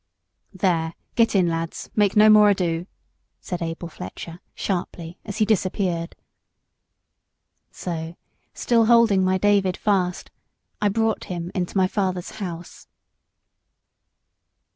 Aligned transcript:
"There, 0.55 0.95
get 1.13 1.35
in, 1.35 1.47
lads 1.47 1.91
make 1.95 2.15
no 2.15 2.27
more 2.27 2.49
ado," 2.49 2.87
said 3.39 3.61
Abel 3.61 3.87
Fletcher, 3.87 4.39
sharply, 4.55 5.19
as 5.23 5.37
he 5.37 5.45
disappeared. 5.45 6.15
So, 7.69 8.15
still 8.51 8.85
holding 8.87 9.23
my 9.23 9.37
David 9.37 9.77
fast, 9.77 10.31
I 10.81 10.89
brought 10.89 11.25
him 11.25 11.51
into 11.53 11.77
my 11.77 11.85
father's 11.85 12.31
house. 12.41 12.87